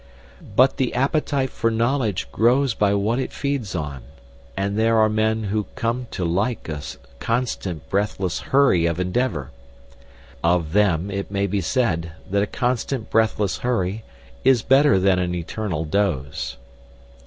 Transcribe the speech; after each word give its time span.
But 0.55 0.77
the 0.77 0.95
appetite 0.95 1.51
for 1.51 1.69
knowledge 1.69 2.27
grows 2.31 2.73
by 2.73 2.95
what 2.95 3.19
it 3.19 3.31
feeds 3.31 3.75
on, 3.75 4.01
and 4.57 4.75
there 4.75 4.97
are 4.97 5.07
men 5.09 5.43
who 5.43 5.67
come 5.75 6.07
to 6.09 6.25
like 6.25 6.67
a 6.67 6.81
constant 7.19 7.87
breathless 7.87 8.39
hurry 8.39 8.87
of 8.87 8.99
endeavour. 8.99 9.51
Of 10.43 10.73
them 10.73 11.11
it 11.11 11.29
may 11.29 11.45
be 11.45 11.61
said 11.61 12.13
that 12.31 12.41
a 12.41 12.47
constant 12.47 13.11
breathless 13.11 13.59
hurry 13.59 14.03
is 14.43 14.63
better 14.63 14.97
than 14.97 15.19
an 15.19 15.35
eternal 15.35 15.85
doze. 15.85 16.57